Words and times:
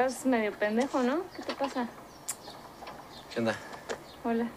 Estás 0.00 0.24
medio 0.24 0.50
pendejo, 0.58 1.02
¿no? 1.02 1.24
¿Qué 1.36 1.42
te 1.42 1.54
pasa? 1.54 1.86
¿Qué 3.30 3.40
onda? 3.40 3.54
Hola. 4.24 4.48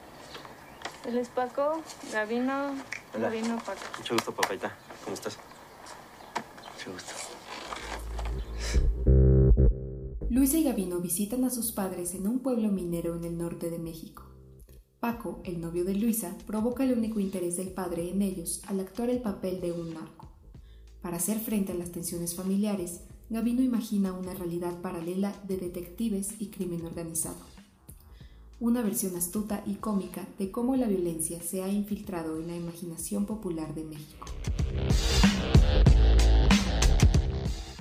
Él 1.06 1.18
es 1.18 1.28
Paco, 1.28 1.82
Gabino, 2.14 2.70
Hola. 3.14 3.28
Gabino, 3.28 3.58
Paco. 3.58 3.82
Mucho 3.98 4.14
gusto, 4.14 4.34
papayita. 4.34 4.74
¿Cómo 5.04 5.14
estás? 5.14 5.38
Mucho 6.74 6.94
gusto. 6.94 7.14
Luisa 10.30 10.58
y 10.60 10.64
Gabino 10.64 11.00
visitan 11.02 11.44
a 11.44 11.50
sus 11.50 11.74
padres 11.74 12.14
en 12.14 12.26
un 12.26 12.40
pueblo 12.40 12.70
minero 12.70 13.14
en 13.18 13.26
el 13.26 13.38
norte 13.38 13.70
de 13.70 13.80
México. 13.80 14.24
Paco, 15.02 15.42
el 15.44 15.60
novio 15.60 15.84
de 15.84 15.96
Luisa, 15.96 16.38
provoca 16.48 16.86
el 16.86 16.98
único 16.98 17.20
interés 17.20 17.58
del 17.58 17.74
padre 17.74 18.10
en 18.10 18.22
ellos 18.22 18.62
al 18.70 18.80
actuar 18.80 19.10
el 19.10 19.22
papel 19.22 19.60
de 19.60 19.74
un 19.74 19.94
narco. 19.94 20.32
Para 21.02 21.18
hacer 21.18 21.38
frente 21.38 21.74
a 21.74 21.76
las 21.76 21.92
tensiones 21.92 22.34
familiares, 22.34 23.02
Gabino 23.34 23.64
imagina 23.64 24.14
una 24.14 24.36
realidad 24.36 24.80
paralela 24.82 25.34
de 25.48 25.58
detectives 25.58 26.36
y 26.38 26.50
crimen 26.50 26.86
organizado. 26.86 27.40
Una 28.60 28.84
versión 28.84 29.16
astuta 29.16 29.64
y 29.66 29.74
cómica 29.74 30.28
de 30.38 30.52
cómo 30.52 30.76
la 30.76 30.86
violencia 30.86 31.42
se 31.42 31.64
ha 31.64 31.68
infiltrado 31.68 32.40
en 32.40 32.46
la 32.46 32.56
imaginación 32.56 33.26
popular 33.26 33.74
de 33.74 33.86
México. 33.86 34.28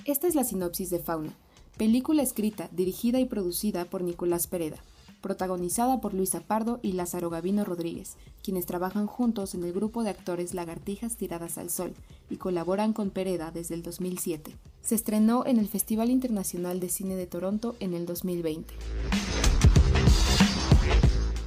Esta 0.06 0.26
es 0.26 0.34
la 0.34 0.44
sinopsis 0.44 0.88
de 0.88 1.00
Fauna, 1.00 1.34
película 1.76 2.22
escrita, 2.22 2.70
dirigida 2.72 3.20
y 3.20 3.26
producida 3.26 3.84
por 3.84 4.02
Nicolás 4.02 4.46
Pereda, 4.46 4.82
protagonizada 5.22 6.02
por 6.02 6.12
Luisa 6.12 6.40
Pardo 6.40 6.80
y 6.82 6.92
Lázaro 6.92 7.30
Gavino 7.30 7.64
Rodríguez, 7.64 8.16
quienes 8.42 8.66
trabajan 8.66 9.06
juntos 9.06 9.54
en 9.54 9.64
el 9.64 9.72
grupo 9.72 10.02
de 10.02 10.10
actores 10.10 10.52
Lagartijas 10.52 11.16
Tiradas 11.16 11.56
al 11.56 11.70
Sol 11.70 11.94
y 12.28 12.36
colaboran 12.36 12.92
con 12.92 13.08
Pereda 13.08 13.50
desde 13.50 13.74
el 13.74 13.82
2007. 13.82 14.54
Se 14.82 14.94
estrenó 14.94 15.46
en 15.46 15.58
el 15.58 15.68
Festival 15.68 16.10
Internacional 16.10 16.80
de 16.80 16.90
Cine 16.90 17.16
de 17.16 17.26
Toronto 17.26 17.76
en 17.80 17.94
el 17.94 18.04
2020. 18.04 18.74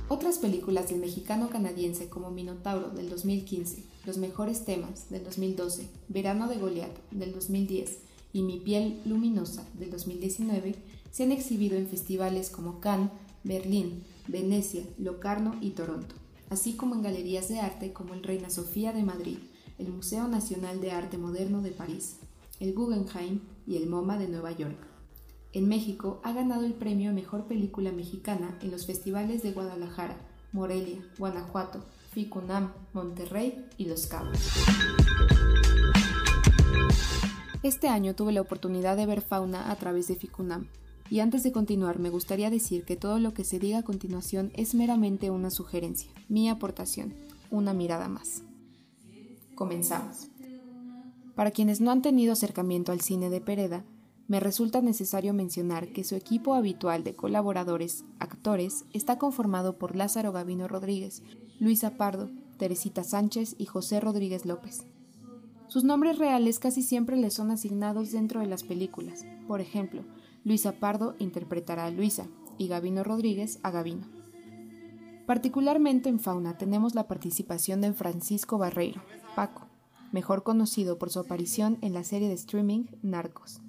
Otras 0.08 0.38
películas 0.38 0.90
del 0.90 1.00
mexicano 1.00 1.50
canadiense 1.50 2.10
como 2.10 2.32
Minotauro 2.32 2.90
del 2.90 3.10
2015, 3.10 3.84
Los 4.06 4.18
mejores 4.18 4.64
temas 4.64 5.10
del 5.10 5.24
2012, 5.24 5.90
Verano 6.08 6.48
de 6.48 6.58
Goliat 6.58 6.92
del 7.12 7.34
2010 7.34 7.98
y 8.32 8.44
Mi 8.44 8.60
piel 8.60 9.02
luminosa 9.06 9.66
del 9.74 9.90
2019 9.92 10.76
se 11.12 11.24
han 11.24 11.32
exhibido 11.32 11.76
en 11.76 11.88
festivales 11.88 12.50
como 12.50 12.80
Cannes, 12.82 13.10
Berlín, 13.46 14.04
Venecia, 14.28 14.84
Locarno 14.98 15.56
y 15.62 15.70
Toronto, 15.70 16.16
así 16.50 16.76
como 16.76 16.96
en 16.96 17.04
galerías 17.04 17.48
de 17.48 17.60
arte 17.60 17.94
como 17.94 18.16
el 18.16 18.24
Reina 18.24 18.50
Sofía 18.50 18.92
de 18.92 19.04
Madrid, 19.04 19.38
el 19.78 19.90
Museo 19.90 20.28
Nacional 20.28 20.82
de 20.82 20.92
Arte 20.92 21.20
Moderno 21.20 21.62
de 21.62 21.70
París, 21.70 22.18
el 22.60 22.74
Guggenheim 22.74 23.42
y 23.68 23.78
el 23.78 23.88
MoMA 23.88 24.18
de 24.18 24.28
Nueva 24.30 24.52
York. 24.52 24.80
En 25.54 25.68
México 25.68 26.20
ha 26.24 26.34
ganado 26.34 26.66
el 26.66 26.74
premio 26.74 27.12
a 27.12 27.14
Mejor 27.14 27.46
Película 27.46 27.92
Mexicana 27.92 28.58
en 28.64 28.72
los 28.72 28.88
festivales 28.88 29.44
de 29.44 29.52
Guadalajara, 29.52 30.18
Morelia, 30.52 31.06
Guanajuato, 31.20 31.86
Ficunam, 32.14 32.72
Monterrey 32.94 33.68
y 33.78 33.86
Los 33.86 34.08
Cabos. 34.08 34.40
Este 37.62 37.90
año 37.90 38.16
tuve 38.16 38.32
la 38.32 38.42
oportunidad 38.42 38.98
de 38.98 39.06
ver 39.06 39.22
fauna 39.22 39.70
a 39.70 39.76
través 39.76 40.08
de 40.08 40.16
Ficunam, 40.16 40.68
y 41.10 41.20
antes 41.20 41.44
de 41.44 41.52
continuar 41.52 42.00
me 42.00 42.10
gustaría 42.10 42.50
decir 42.50 42.84
que 42.84 42.96
todo 42.96 43.20
lo 43.20 43.34
que 43.34 43.44
se 43.44 43.60
diga 43.60 43.80
a 43.80 43.84
continuación 43.84 44.52
es 44.56 44.76
meramente 44.76 45.30
una 45.30 45.52
sugerencia, 45.52 46.10
mi 46.30 46.50
aportación, 46.50 47.14
una 47.52 47.74
mirada 47.74 48.08
más. 48.08 48.44
Comenzamos. 49.56 50.28
Para 51.36 51.52
quienes 51.52 51.82
no 51.82 51.92
han 51.92 52.02
tenido 52.02 52.34
acercamiento 52.34 52.92
al 52.92 53.02
cine 53.02 53.30
de 53.30 53.42
Pereda, 53.42 53.84
me 54.28 54.40
resulta 54.40 54.82
necesario 54.82 55.34
mencionar 55.34 55.90
que 55.90 56.04
su 56.04 56.16
equipo 56.16 56.56
habitual 56.56 57.04
de 57.04 57.14
colaboradores, 57.14 58.06
actores, 58.20 58.86
está 58.92 59.18
conformado 59.20 59.78
por 59.78 59.96
Lázaro 59.96 60.32
Gavino 60.32 60.68
Rodríguez, 60.68 61.22
Luisa 61.60 61.92
Pardo, 61.92 62.32
Teresita 62.58 63.04
Sánchez 63.04 63.56
y 63.60 63.66
José 63.66 64.00
Rodríguez 64.00 64.46
López. 64.46 64.86
Sus 65.68 65.84
nombres 65.84 66.18
reales 66.18 66.58
casi 66.58 66.82
siempre 66.82 67.18
les 67.18 67.34
son 67.34 67.52
asignados 67.52 68.12
dentro 68.12 68.40
de 68.40 68.48
las 68.48 68.64
películas. 68.64 69.26
Por 69.48 69.62
ejemplo, 69.62 70.04
Luisa 70.46 70.74
Pardo 70.74 71.16
interpretará 71.18 71.86
a 71.86 71.92
Luisa 71.92 72.28
y 72.60 72.68
Gavino 72.68 73.04
Rodríguez 73.04 73.60
a 73.64 73.72
Gavino. 73.72 74.06
Particularmente 75.26 76.08
en 76.08 76.20
Fauna 76.20 76.56
tenemos 76.56 76.94
la 76.94 77.08
participación 77.08 77.82
de 77.82 77.94
Francisco 77.94 78.60
Barreiro, 78.60 79.02
Paco, 79.36 79.68
mejor 80.12 80.44
conocido 80.44 81.00
por 81.00 81.10
su 81.10 81.20
aparición 81.20 81.80
en 81.82 81.96
la 81.96 82.04
serie 82.04 82.28
de 82.28 82.36
streaming 82.36 82.86
Narcos. 83.02 83.60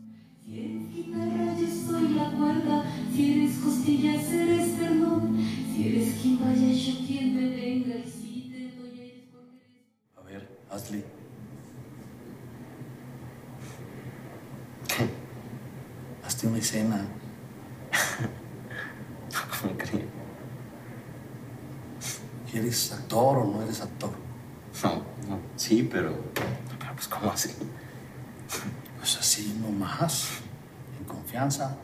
A 10.15 10.21
ver, 10.23 10.47
una 16.57 16.65
escena. 16.65 17.07
¿Cómo 19.61 19.75
crees? 19.79 20.07
¿Eres 22.55 22.93
actor 22.93 23.39
o 23.39 23.45
no 23.45 23.63
eres 23.63 23.83
actor? 23.83 24.11
No, 24.83 24.95
no, 25.29 25.39
sí, 25.57 25.87
pero. 25.91 26.17
Pero, 26.35 26.95
pues, 26.95 27.09
¿cómo 27.09 27.31
así? 27.31 27.51
Pues 28.97 29.19
así 29.19 29.59
nomás, 29.61 30.29
en 30.99 31.05
confianza. 31.05 31.77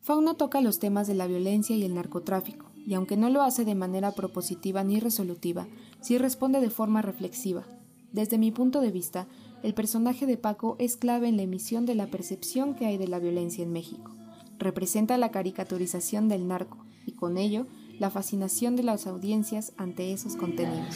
Fauna 0.00 0.34
toca 0.34 0.60
los 0.60 0.80
temas 0.80 1.06
de 1.06 1.14
la 1.14 1.26
violencia 1.26 1.76
y 1.76 1.84
el 1.84 1.94
narcotráfico, 1.94 2.72
y 2.74 2.94
aunque 2.94 3.16
no 3.16 3.30
lo 3.30 3.42
hace 3.42 3.64
de 3.64 3.74
manera 3.74 4.12
propositiva 4.12 4.82
ni 4.82 4.98
resolutiva, 4.98 5.68
sí 6.00 6.18
responde 6.18 6.60
de 6.60 6.70
forma 6.70 7.02
reflexiva. 7.02 7.64
Desde 8.12 8.38
mi 8.38 8.50
punto 8.50 8.80
de 8.80 8.90
vista, 8.90 9.28
el 9.62 9.74
personaje 9.74 10.26
de 10.26 10.36
Paco 10.36 10.76
es 10.78 10.96
clave 10.96 11.28
en 11.28 11.36
la 11.36 11.42
emisión 11.42 11.84
de 11.86 11.94
la 11.94 12.06
percepción 12.06 12.74
que 12.74 12.86
hay 12.86 12.96
de 12.96 13.08
la 13.08 13.18
violencia 13.18 13.64
en 13.64 13.72
México. 13.72 14.14
Representa 14.58 15.18
la 15.18 15.30
caricaturización 15.30 16.28
del 16.28 16.46
narco 16.46 16.84
y 17.06 17.12
con 17.12 17.38
ello 17.38 17.66
la 17.98 18.10
fascinación 18.10 18.76
de 18.76 18.84
las 18.84 19.06
audiencias 19.06 19.72
ante 19.76 20.12
esos 20.12 20.36
contenidos. 20.36 20.94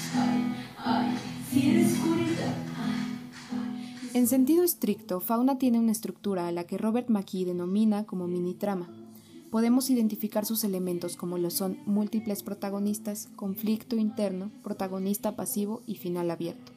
En 4.15 4.27
sentido 4.27 4.63
estricto, 4.63 5.21
Fauna 5.21 5.59
tiene 5.59 5.79
una 5.79 5.93
estructura 5.93 6.47
a 6.47 6.53
la 6.53 6.65
que 6.65 6.79
Robert 6.79 7.09
McKee 7.09 7.45
denomina 7.45 8.05
como 8.05 8.29
mini-trama. 8.29 8.91
Podemos 9.51 9.91
identificar 9.91 10.47
sus 10.47 10.65
elementos 10.65 11.17
como 11.17 11.39
lo 11.39 11.51
son 11.51 11.79
múltiples 11.87 12.43
protagonistas, 12.43 13.29
conflicto 13.37 13.97
interno, 13.97 14.51
protagonista 14.63 15.35
pasivo 15.35 15.83
y 15.87 15.97
final 15.97 16.31
abierto. 16.31 16.72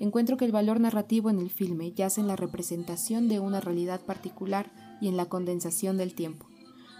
Encuentro 0.00 0.38
que 0.38 0.46
el 0.46 0.52
valor 0.52 0.80
narrativo 0.80 1.28
en 1.28 1.38
el 1.38 1.50
filme 1.50 1.92
yace 1.92 2.22
en 2.22 2.26
la 2.26 2.34
representación 2.34 3.28
de 3.28 3.38
una 3.38 3.60
realidad 3.60 4.00
particular 4.00 4.72
y 4.98 5.08
en 5.08 5.18
la 5.18 5.26
condensación 5.26 5.98
del 5.98 6.14
tiempo. 6.14 6.46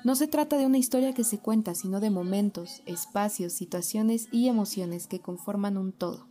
No 0.05 0.15
se 0.15 0.29
trata 0.29 0.59
de 0.59 0.67
una 0.67 0.77
historia 0.77 1.15
que 1.15 1.25
se 1.25 1.39
cuenta, 1.39 1.75
sino 1.75 2.01
de 2.01 2.11
momentos, 2.11 2.83
espacios, 2.85 3.55
situaciones 3.55 4.29
y 4.33 4.49
emociones 4.49 5.07
que 5.07 5.21
conforman 5.21 5.79
un 5.79 5.93
todo. 5.93 6.27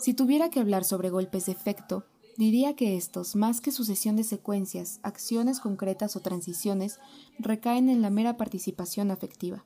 Si 0.00 0.14
tuviera 0.14 0.48
que 0.48 0.60
hablar 0.60 0.84
sobre 0.84 1.10
golpes 1.10 1.46
de 1.46 1.52
efecto, 1.52 2.04
diría 2.38 2.76
que 2.76 2.96
estos, 2.96 3.36
más 3.36 3.60
que 3.60 3.72
sucesión 3.72 4.16
de 4.16 4.24
secuencias, 4.24 5.00
acciones 5.02 5.60
concretas 5.60 6.16
o 6.16 6.20
transiciones, 6.20 6.98
recaen 7.38 7.90
en 7.90 8.00
la 8.00 8.08
mera 8.08 8.38
participación 8.38 9.10
afectiva. 9.10 9.64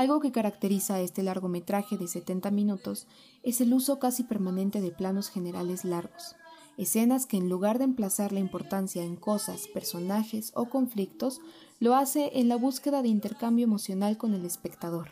Algo 0.00 0.18
que 0.20 0.32
caracteriza 0.32 0.94
a 0.94 1.00
este 1.02 1.22
largometraje 1.22 1.98
de 1.98 2.08
70 2.08 2.50
minutos 2.50 3.06
es 3.42 3.60
el 3.60 3.74
uso 3.74 3.98
casi 3.98 4.22
permanente 4.22 4.80
de 4.80 4.92
planos 4.92 5.28
generales 5.28 5.84
largos, 5.84 6.36
escenas 6.78 7.26
que 7.26 7.36
en 7.36 7.50
lugar 7.50 7.76
de 7.76 7.84
emplazar 7.84 8.32
la 8.32 8.40
importancia 8.40 9.02
en 9.04 9.16
cosas, 9.16 9.68
personajes 9.68 10.52
o 10.54 10.70
conflictos, 10.70 11.42
lo 11.80 11.94
hace 11.96 12.30
en 12.40 12.48
la 12.48 12.56
búsqueda 12.56 13.02
de 13.02 13.08
intercambio 13.08 13.64
emocional 13.64 14.16
con 14.16 14.32
el 14.32 14.46
espectador. 14.46 15.10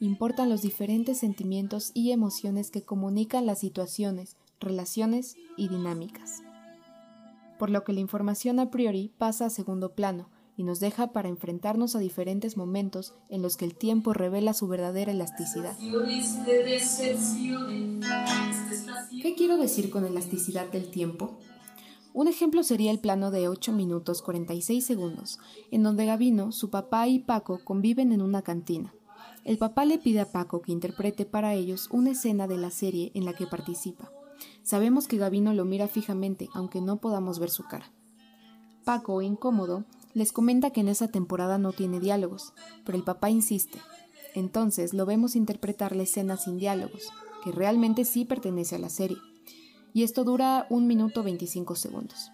Importan 0.00 0.48
los 0.48 0.62
diferentes 0.62 1.18
sentimientos 1.18 1.90
y 1.92 2.12
emociones 2.12 2.70
que 2.70 2.86
comunican 2.86 3.44
las 3.44 3.58
situaciones, 3.58 4.38
relaciones 4.60 5.36
y 5.58 5.68
dinámicas. 5.68 6.42
Por 7.58 7.68
lo 7.68 7.84
que 7.84 7.92
la 7.92 8.00
información 8.00 8.60
a 8.60 8.70
priori 8.70 9.12
pasa 9.18 9.44
a 9.44 9.50
segundo 9.50 9.94
plano, 9.94 10.30
y 10.62 10.64
nos 10.64 10.78
deja 10.78 11.08
para 11.08 11.28
enfrentarnos 11.28 11.96
a 11.96 11.98
diferentes 11.98 12.56
momentos 12.56 13.14
en 13.28 13.42
los 13.42 13.56
que 13.56 13.64
el 13.64 13.74
tiempo 13.74 14.12
revela 14.12 14.54
su 14.54 14.68
verdadera 14.68 15.10
elasticidad. 15.10 15.76
¿Qué 19.20 19.34
quiero 19.34 19.56
decir 19.56 19.90
con 19.90 20.04
elasticidad 20.04 20.70
del 20.70 20.88
tiempo? 20.92 21.36
Un 22.14 22.28
ejemplo 22.28 22.62
sería 22.62 22.92
el 22.92 23.00
plano 23.00 23.32
de 23.32 23.48
8 23.48 23.72
minutos 23.72 24.22
46 24.22 24.86
segundos, 24.86 25.40
en 25.72 25.82
donde 25.82 26.06
Gavino, 26.06 26.52
su 26.52 26.70
papá 26.70 27.08
y 27.08 27.18
Paco 27.18 27.58
conviven 27.64 28.12
en 28.12 28.22
una 28.22 28.42
cantina. 28.42 28.94
El 29.44 29.58
papá 29.58 29.84
le 29.84 29.98
pide 29.98 30.20
a 30.20 30.30
Paco 30.30 30.62
que 30.62 30.70
interprete 30.70 31.24
para 31.24 31.54
ellos 31.54 31.88
una 31.90 32.12
escena 32.12 32.46
de 32.46 32.58
la 32.58 32.70
serie 32.70 33.10
en 33.14 33.24
la 33.24 33.32
que 33.32 33.48
participa. 33.48 34.12
Sabemos 34.62 35.08
que 35.08 35.16
Gavino 35.16 35.54
lo 35.54 35.64
mira 35.64 35.88
fijamente, 35.88 36.48
aunque 36.54 36.80
no 36.80 36.98
podamos 36.98 37.40
ver 37.40 37.50
su 37.50 37.64
cara. 37.64 37.90
Paco, 38.84 39.22
incómodo, 39.22 39.84
les 40.14 40.32
comenta 40.32 40.70
que 40.70 40.80
en 40.80 40.88
esa 40.88 41.08
temporada 41.08 41.58
no 41.58 41.72
tiene 41.72 42.00
diálogos, 42.00 42.52
pero 42.84 42.96
el 42.96 43.04
papá 43.04 43.30
insiste. 43.30 43.78
Entonces 44.34 44.94
lo 44.94 45.06
vemos 45.06 45.36
interpretar 45.36 45.94
la 45.94 46.04
escena 46.04 46.36
sin 46.36 46.58
diálogos, 46.58 47.10
que 47.44 47.52
realmente 47.52 48.04
sí 48.04 48.24
pertenece 48.24 48.76
a 48.76 48.78
la 48.78 48.88
serie. 48.88 49.18
Y 49.94 50.04
esto 50.04 50.24
dura 50.24 50.66
un 50.70 50.86
minuto 50.86 51.22
25 51.22 51.74
segundos. 51.74 52.30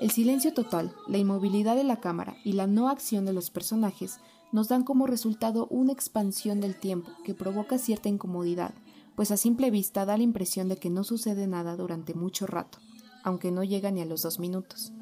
El 0.00 0.10
silencio 0.10 0.52
total, 0.52 0.92
la 1.06 1.18
inmovilidad 1.18 1.76
de 1.76 1.84
la 1.84 2.00
cámara 2.00 2.36
y 2.44 2.52
la 2.52 2.66
no 2.66 2.88
acción 2.88 3.24
de 3.24 3.32
los 3.32 3.50
personajes 3.50 4.18
nos 4.50 4.68
dan 4.68 4.82
como 4.82 5.06
resultado 5.06 5.66
una 5.68 5.92
expansión 5.92 6.60
del 6.60 6.76
tiempo 6.76 7.10
que 7.24 7.34
provoca 7.34 7.78
cierta 7.78 8.08
incomodidad, 8.08 8.74
pues 9.14 9.30
a 9.30 9.36
simple 9.36 9.70
vista 9.70 10.04
da 10.04 10.16
la 10.16 10.22
impresión 10.22 10.68
de 10.68 10.76
que 10.76 10.90
no 10.90 11.04
sucede 11.04 11.46
nada 11.46 11.76
durante 11.76 12.14
mucho 12.14 12.46
rato, 12.46 12.78
aunque 13.24 13.50
no 13.50 13.64
llega 13.64 13.90
ni 13.90 14.02
a 14.02 14.04
los 14.04 14.22
dos 14.22 14.38
minutos. 14.38 14.92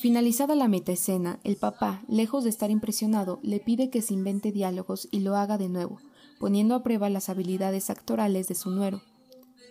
Finalizada 0.00 0.54
la 0.54 0.68
metaescena, 0.68 1.38
el 1.44 1.56
papá, 1.56 2.02
lejos 2.08 2.44
de 2.44 2.50
estar 2.50 2.70
impresionado, 2.70 3.38
le 3.42 3.60
pide 3.60 3.90
que 3.90 4.02
se 4.02 4.14
invente 4.14 4.50
diálogos 4.50 5.06
y 5.10 5.20
lo 5.20 5.36
haga 5.36 5.58
de 5.58 5.68
nuevo, 5.68 6.00
poniendo 6.38 6.74
a 6.74 6.82
prueba 6.82 7.10
las 7.10 7.28
habilidades 7.28 7.90
actorales 7.90 8.48
de 8.48 8.54
su 8.54 8.70
nuero. 8.70 9.02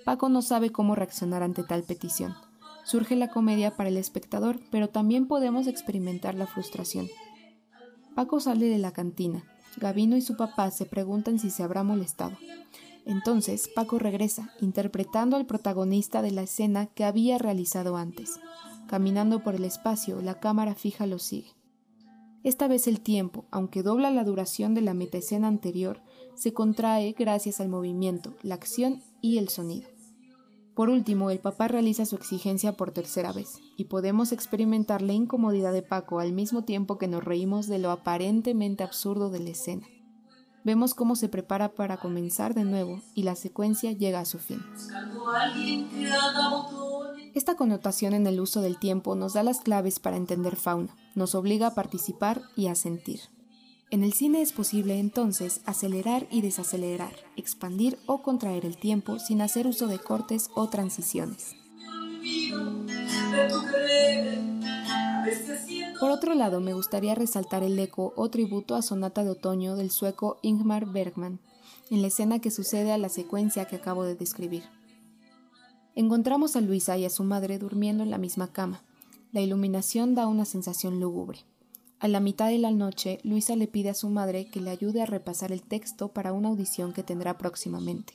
Paco 0.06 0.30
no 0.30 0.42
sabe 0.42 0.72
cómo 0.72 0.96
reaccionar 0.96 1.44
ante 1.44 1.64
tal 1.64 1.84
petición. 1.84 2.36
Surge 2.86 3.16
la 3.16 3.30
comedia 3.30 3.76
para 3.76 3.90
el 3.90 3.98
espectador, 3.98 4.60
pero 4.72 4.90
también 4.90 5.28
podemos 5.28 5.68
experimentar 5.68 6.36
la 6.36 6.48
frustración. 6.48 7.08
Paco 8.16 8.40
sale 8.40 8.68
de 8.68 8.80
la 8.80 8.92
cantina. 8.92 9.44
Gavino 9.78 10.18
y 10.18 10.22
su 10.22 10.36
papá 10.36 10.72
se 10.72 10.86
preguntan 10.86 11.40
si 11.40 11.50
se 11.50 11.64
habrá 11.64 11.84
molestado. 11.84 12.38
Entonces 13.10 13.68
Paco 13.68 13.98
regresa, 13.98 14.54
interpretando 14.62 15.36
al 15.36 15.48
protagonista 15.48 16.22
de 16.22 16.30
la 16.30 16.44
escena 16.44 16.86
que 16.86 17.04
había 17.04 17.40
realizado 17.40 17.98
antes. 17.98 18.40
Caminando 18.88 19.44
por 19.44 19.56
el 19.56 19.66
espacio, 19.66 20.22
la 20.22 20.40
cámara 20.40 20.76
fija 20.76 21.08
lo 21.08 21.18
sigue. 21.18 21.50
Esta 22.44 22.68
vez 22.68 22.88
el 22.88 23.02
tiempo, 23.02 23.46
aunque 23.50 23.82
dobla 23.82 24.12
la 24.12 24.24
duración 24.24 24.76
de 24.76 24.82
la 24.82 24.94
metaescena 24.94 25.48
anterior, 25.48 26.04
se 26.36 26.54
contrae 26.54 27.16
gracias 27.18 27.60
al 27.60 27.68
movimiento, 27.68 28.36
la 28.44 28.54
acción 28.54 29.02
y 29.22 29.40
el 29.40 29.50
sonido. 29.50 29.90
Por 30.76 30.90
último, 30.90 31.32
el 31.32 31.40
papá 31.40 31.68
realiza 31.68 32.06
su 32.06 32.16
exigencia 32.16 32.74
por 32.74 32.92
tercera 32.92 33.34
vez, 33.34 33.58
y 33.76 33.86
podemos 33.86 34.32
experimentar 34.32 35.02
la 35.02 35.14
incomodidad 35.14 35.74
de 35.74 35.82
Paco 35.82 36.20
al 36.20 36.32
mismo 36.32 36.64
tiempo 36.64 37.00
que 37.00 37.08
nos 37.08 37.24
reímos 37.24 37.66
de 37.66 37.80
lo 37.80 37.90
aparentemente 37.90 38.84
absurdo 38.84 39.32
de 39.32 39.40
la 39.40 39.50
escena. 39.50 39.88
Vemos 40.64 40.94
cómo 40.94 41.16
se 41.16 41.30
prepara 41.30 41.74
para 41.74 41.98
comenzar 41.98 42.54
de 42.54 42.66
nuevo 42.66 43.02
y 43.16 43.24
la 43.24 43.36
secuencia 43.36 43.92
llega 43.92 44.20
a 44.20 44.26
su 44.26 44.40
fin. 44.40 44.62
Esta 47.34 47.56
connotación 47.56 48.14
en 48.14 48.28
el 48.28 48.40
uso 48.40 48.62
del 48.62 48.78
tiempo 48.78 49.16
nos 49.16 49.34
da 49.34 49.44
las 49.44 49.62
claves 49.62 50.00
para 50.00 50.18
entender 50.18 50.56
fauna, 50.56 50.96
nos 51.16 51.36
obliga 51.36 51.68
a 51.68 51.76
participar 51.76 52.42
y 52.56 52.68
a 52.68 52.76
sentir. 52.76 53.22
En 53.92 54.04
el 54.04 54.14
cine 54.14 54.42
es 54.42 54.54
posible 54.54 55.00
entonces 55.00 55.62
acelerar 55.66 56.28
y 56.30 56.42
desacelerar, 56.42 57.14
expandir 57.36 57.98
o 58.06 58.22
contraer 58.22 58.66
el 58.66 58.78
tiempo 58.78 59.18
sin 59.18 59.42
hacer 59.42 59.66
uso 59.66 59.88
de 59.88 59.98
cortes 59.98 60.52
o 60.54 60.70
transiciones. 60.70 61.56
Por 66.00 66.12
otro 66.12 66.34
lado, 66.34 66.62
me 66.62 66.74
gustaría 66.74 67.16
resaltar 67.16 67.64
el 67.64 67.78
eco 67.78 68.14
o 68.16 68.30
tributo 68.30 68.76
a 68.76 68.82
Sonata 68.82 69.24
de 69.24 69.32
Otoño 69.32 69.76
del 69.76 69.92
sueco 69.92 70.38
Ingmar 70.42 70.86
Bergman, 70.86 71.40
en 71.90 72.02
la 72.02 72.08
escena 72.08 72.40
que 72.40 72.52
sucede 72.52 72.92
a 72.92 72.98
la 72.98 73.10
secuencia 73.10 73.66
que 73.66 73.76
acabo 73.76 74.04
de 74.04 74.16
describir. 74.16 74.64
Encontramos 75.96 76.56
a 76.56 76.62
Luisa 76.62 76.98
y 76.98 77.06
a 77.06 77.10
su 77.10 77.24
madre 77.24 77.60
durmiendo 77.60 78.04
en 78.04 78.12
la 78.12 78.18
misma 78.18 78.52
cama. 78.54 78.84
La 79.32 79.42
iluminación 79.42 80.16
da 80.16 80.28
una 80.28 80.46
sensación 80.46 81.00
lúgubre. 81.00 81.40
A 82.00 82.08
la 82.08 82.22
mitad 82.22 82.48
de 82.48 82.58
la 82.58 82.72
noche, 82.72 83.20
Luisa 83.24 83.56
le 83.58 83.68
pide 83.68 83.90
a 83.90 83.94
su 83.94 84.10
madre 84.10 84.46
que 84.46 84.62
le 84.62 84.70
ayude 84.70 85.02
a 85.02 85.06
repasar 85.06 85.52
el 85.52 85.62
texto 85.62 86.10
para 86.10 86.32
una 86.32 86.48
audición 86.48 86.94
que 86.94 87.04
tendrá 87.04 87.38
próximamente. 87.38 88.14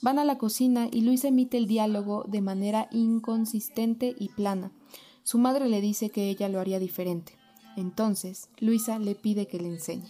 Van 0.00 0.18
a 0.18 0.24
la 0.24 0.38
cocina 0.38 0.88
y 0.90 1.02
Luisa 1.02 1.28
emite 1.28 1.56
el 1.58 1.66
diálogo 1.66 2.24
de 2.26 2.40
manera 2.40 2.88
inconsistente 2.90 4.14
y 4.18 4.28
plana. 4.28 4.72
Su 5.26 5.38
madre 5.38 5.68
le 5.68 5.80
dice 5.80 6.10
que 6.10 6.30
ella 6.30 6.48
lo 6.48 6.60
haría 6.60 6.78
diferente. 6.78 7.36
Entonces, 7.76 8.48
Luisa 8.60 9.00
le 9.00 9.16
pide 9.16 9.48
que 9.48 9.58
le 9.58 9.68
enseñe. 9.68 10.06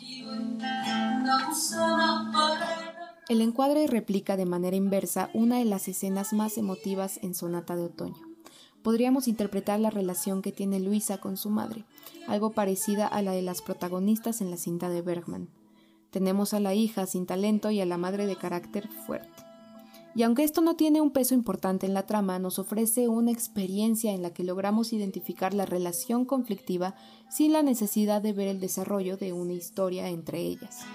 El 3.29 3.41
encuadre 3.41 3.87
replica 3.87 4.37
de 4.37 4.45
manera 4.45 4.77
inversa 4.77 5.31
una 5.33 5.59
de 5.59 5.65
las 5.65 5.89
escenas 5.89 6.35
más 6.35 6.59
emotivas 6.59 7.19
en 7.23 7.35
Sonata 7.35 7.75
de 7.77 7.87
Otoño 7.87 8.37
podríamos 8.87 9.27
interpretar 9.27 9.81
la 9.81 9.91
relación 9.91 10.43
que 10.43 10.53
tiene 10.53 10.79
Luisa 10.79 11.19
con 11.19 11.37
su 11.37 11.51
madre, 11.51 11.85
algo 12.29 12.53
parecida 12.53 13.09
a 13.09 13.21
la 13.21 13.33
de 13.33 13.43
las 13.43 13.61
protagonistas 13.61 14.41
en 14.41 14.49
la 14.49 14.57
cinta 14.57 14.89
de 14.89 15.03
Bergman. 15.03 15.49
Tenemos 16.13 16.55
a 16.55 16.61
la 16.61 16.73
hija 16.73 17.05
sin 17.07 17.27
talento 17.27 17.73
y 17.73 17.81
a 17.81 17.85
la 17.85 17.99
madre 17.99 18.27
de 18.27 18.37
carácter 18.37 18.87
fuerte. 18.87 19.46
Y 20.17 20.23
aunque 20.23 20.45
esto 20.45 20.63
no 20.63 20.77
tiene 20.77 21.03
un 21.03 21.11
peso 21.11 21.35
importante 21.35 21.85
en 21.85 21.93
la 21.93 22.07
trama, 22.07 22.39
nos 22.39 22.59
ofrece 22.59 23.07
una 23.07 23.31
experiencia 23.31 24.15
en 24.15 24.23
la 24.23 24.31
que 24.31 24.45
logramos 24.45 24.95
identificar 24.95 25.53
la 25.53 25.67
relación 25.67 26.25
conflictiva 26.25 26.95
sin 27.29 27.53
la 27.53 27.63
necesidad 27.63 28.23
de 28.23 28.33
ver 28.33 28.49
el 28.49 28.59
desarrollo 28.59 29.19
de 29.19 29.35
una 29.35 29.53
historia 29.53 30.09
entre 30.09 30.39
ellas. 30.39 30.87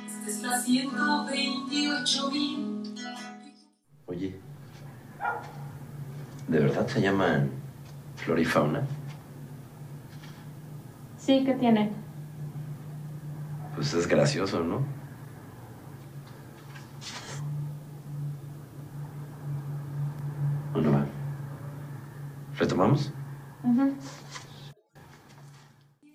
Oye, 4.08 4.40
¿de 6.48 6.60
verdad 6.60 6.88
se 6.88 7.00
llaman 7.00 7.52
flora 8.16 8.42
y 8.42 8.46
fauna? 8.46 8.88
Sí, 11.20 11.44
¿qué 11.46 11.54
tiene? 11.54 11.92
Pues 13.76 13.94
es 13.94 14.08
gracioso, 14.08 14.64
¿no? 14.64 15.01
Va. 20.76 21.06
¿Retomamos? 22.58 23.12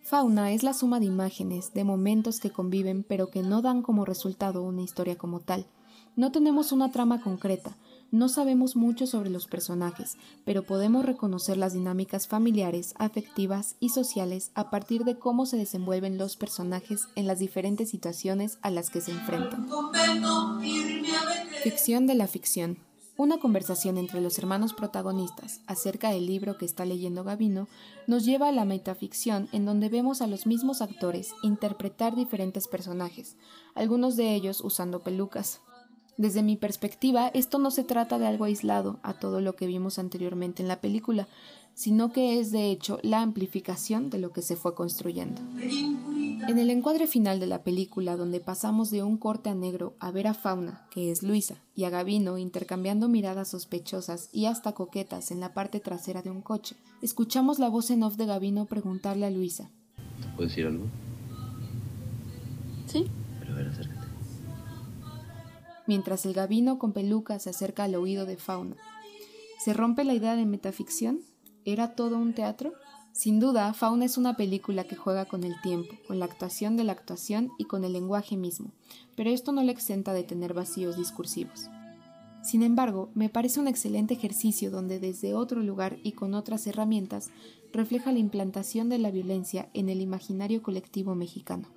Fauna 0.03 0.53
es 0.53 0.63
la 0.63 0.73
suma 0.73 1.01
de 1.01 1.07
imágenes, 1.07 1.75
de 1.75 1.85
momentos 1.85 2.41
que 2.41 2.51
conviven 2.51 3.05
pero 3.07 3.29
que 3.29 3.43
no 3.43 3.61
dan 3.61 3.83
como 3.83 4.05
resultado 4.05 4.63
una 4.63 4.83
historia 4.83 5.17
como 5.17 5.41
tal. 5.41 5.67
No 6.15 6.33
tenemos 6.33 6.73
una 6.73 6.91
trama 6.91 7.21
concreta, 7.21 7.77
no 8.11 8.29
sabemos 8.29 8.77
mucho 8.77 9.07
sobre 9.07 9.31
los 9.31 9.47
personajes, 9.47 10.17
pero 10.45 10.63
podemos 10.63 11.05
reconocer 11.05 11.57
las 11.57 11.75
dinámicas 11.75 12.29
familiares, 12.29 12.95
afectivas 12.99 13.77
y 13.81 13.91
sociales 13.91 14.53
a 14.55 14.71
partir 14.71 15.05
de 15.05 15.19
cómo 15.19 15.45
se 15.45 15.57
desenvuelven 15.57 16.17
los 16.17 16.37
personajes 16.37 17.09
en 17.17 17.27
las 17.27 17.41
diferentes 17.41 17.91
situaciones 17.91 18.59
a 18.63 18.71
las 18.71 18.91
que 18.91 19.01
se 19.01 19.11
enfrentan. 19.11 19.67
Ficción 21.65 22.07
de 22.07 22.15
la 22.15 22.29
ficción. 22.29 22.86
Una 23.19 23.39
conversación 23.39 23.97
entre 23.97 24.21
los 24.21 24.39
hermanos 24.39 24.75
protagonistas 24.75 25.61
acerca 25.67 26.11
del 26.11 26.27
libro 26.27 26.59
que 26.59 26.67
está 26.67 26.85
leyendo 26.85 27.25
Gavino 27.25 27.67
nos 28.07 28.25
lleva 28.25 28.49
a 28.49 28.53
la 28.53 28.65
metaficción 28.65 29.49
en 29.53 29.65
donde 29.65 29.89
vemos 29.89 30.21
a 30.21 30.27
los 30.27 30.47
mismos 30.47 30.83
actores 30.83 31.33
interpretar 31.43 32.15
diferentes 32.15 32.69
personajes, 32.69 33.37
algunos 33.75 34.17
de 34.17 34.35
ellos 34.35 34.61
usando 34.63 35.01
pelucas, 35.01 35.61
desde 36.19 36.43
mi 36.43 36.57
perspectiva, 36.57 37.29
esto 37.35 37.59
no 37.59 37.71
se 37.71 37.85
trata 37.85 38.19
de 38.19 38.27
algo 38.27 38.47
aislado 38.47 38.99
a 39.03 39.13
todo 39.13 39.43
lo 39.43 39.55
que 39.55 39.67
vimos 39.67 39.99
anteriormente 39.99 40.63
en 40.63 40.69
la 40.69 40.81
película, 40.81 41.29
sino 41.75 42.11
que 42.11 42.41
es 42.41 42.51
de 42.53 42.71
hecho 42.71 42.99
la 43.03 43.21
amplificación 43.21 44.09
de 44.09 44.19
lo 44.19 44.33
que 44.33 44.41
se 44.41 44.57
fue 44.57 44.75
construyendo. 44.75 45.43
En 46.49 46.59
el 46.59 46.71
encuadre 46.71 47.07
final 47.07 47.41
de 47.41 47.47
la 47.47 47.63
película, 47.63 48.17
donde 48.17 48.41
pasamos 48.41 48.91
de 48.91 49.03
un 49.03 49.17
corte 49.17 49.51
a 49.51 49.55
negro 49.55 49.97
a 49.99 50.11
ver 50.11 50.27
a 50.27 50.35
Fauna, 50.35 50.87
que 50.91 51.11
es 51.11 51.23
Luisa, 51.23 51.57
y 51.75 51.85
a 51.85 51.91
Gavino 51.91 52.39
intercambiando 52.39 53.09
miradas 53.09 53.49
sospechosas 53.49 54.29
y 54.33 54.47
hasta 54.47 54.73
coquetas 54.73 55.31
en 55.31 55.41
la 55.41 55.55
parte 55.55 55.81
trasera 55.81 56.23
de 56.23 56.31
un 56.31 56.43
coche, 56.43 56.77
escuchamos 57.03 57.59
la 57.59 57.69
voz 57.69 57.91
en 57.91 58.03
off 58.03 58.17
de 58.17 58.27
Gavino 58.27 58.67
preguntarle 58.67 59.27
a 59.27 59.31
Luisa. 59.31 59.71
¿Te 60.21 60.29
puedo 60.37 60.49
decir 60.49 60.67
algo? 60.67 60.85
Sí. 62.87 63.07
Pero 63.41 63.53
a 63.53 63.57
ver, 63.57 63.69
acércate 63.69 64.07
mientras 65.87 66.27
el 66.27 66.35
gabino 66.35 66.79
con 66.79 66.93
peluca 66.93 67.39
se 67.39 67.51
acerca 67.51 67.85
al 67.85 67.95
oído 67.95 68.27
de 68.27 68.37
Fauna. 68.37 68.77
¿Se 69.59 69.73
rompe 69.73 70.05
la 70.05 70.15
idea 70.15 70.37
de 70.37 70.45
metaficción? 70.45 71.21
¿Era 71.65 71.95
todo 71.95 72.19
un 72.19 72.35
teatro? 72.35 72.73
Sin 73.17 73.41
duda, 73.41 73.73
Fauna 73.73 74.05
es 74.05 74.19
una 74.19 74.37
película 74.37 74.85
que 74.85 74.95
juega 74.95 75.25
con 75.25 75.43
el 75.43 75.59
tiempo, 75.63 75.95
con 76.07 76.19
la 76.19 76.27
actuación 76.27 76.77
de 76.77 76.85
la 76.85 76.93
actuación 76.93 77.51
y 77.57 77.65
con 77.65 77.83
el 77.83 77.95
lenguaje 77.95 78.37
mismo, 78.37 78.73
pero 79.17 79.31
esto 79.31 79.53
no 79.53 79.63
le 79.63 79.73
exenta 79.73 80.13
de 80.13 80.23
tener 80.23 80.53
vacíos 80.53 80.99
discursivos. 80.99 81.71
Sin 82.43 82.63
embargo, 82.63 83.09
me 83.15 83.31
parece 83.31 83.59
un 83.59 83.69
excelente 83.69 84.13
ejercicio 84.13 84.71
donde 84.71 85.01
desde 85.01 85.33
otro 85.33 85.63
lugar 85.63 85.97
y 86.03 86.13
con 86.13 86.35
otras 86.35 86.67
herramientas 86.67 87.31
refleja 87.73 88.13
la 88.13 88.19
implantación 88.19 88.91
de 88.91 88.99
la 88.99 89.11
violencia 89.11 89.71
en 89.73 89.89
el 89.89 90.03
imaginario 90.03 90.63
colectivo 90.63 91.15
mexicano. 91.15 91.69